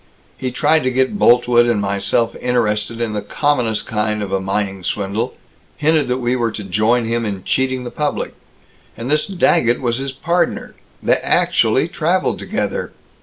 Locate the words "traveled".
11.87-12.39